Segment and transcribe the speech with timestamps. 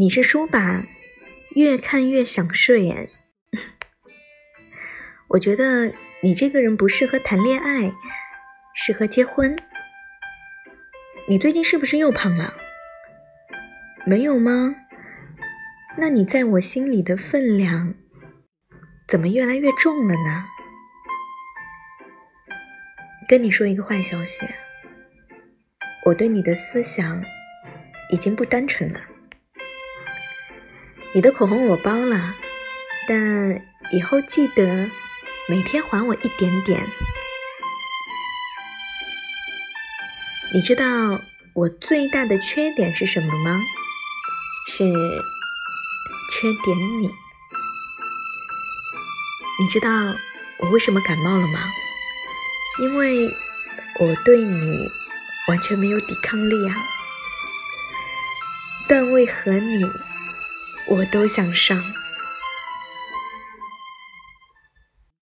[0.00, 0.86] 你是书吧？
[1.54, 3.10] 越看越想睡。
[5.28, 5.92] 我觉得
[6.22, 7.92] 你这个人不适合谈恋爱，
[8.74, 9.54] 适合结婚。
[11.28, 12.54] 你最近是不是又胖了？
[14.06, 14.74] 没有吗？
[15.98, 17.94] 那你在我心里的分量
[19.06, 20.46] 怎么越来越重了呢？
[23.28, 24.46] 跟你说一个坏消息，
[26.06, 27.22] 我对你的思想
[28.08, 28.98] 已经不单纯了。
[31.12, 32.36] 你的口红我包了，
[33.08, 34.88] 但以后记得
[35.48, 36.88] 每天还我一点点。
[40.54, 41.20] 你知道
[41.52, 43.58] 我最大的缺点是什么吗？
[44.68, 44.84] 是
[46.30, 47.10] 缺点你。
[49.60, 49.90] 你知道
[50.58, 51.60] 我为什么感冒了吗？
[52.80, 53.28] 因为
[53.98, 54.88] 我对你
[55.48, 56.76] 完全没有抵抗力啊！
[58.86, 59.90] 段位和你。
[60.90, 61.80] 我都想上。